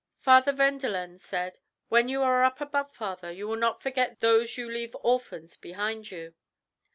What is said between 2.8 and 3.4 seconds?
father,